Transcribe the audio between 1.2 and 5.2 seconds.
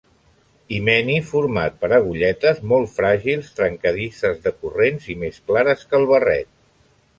format per agulletes molt fràgils, trencadisses, decurrents, i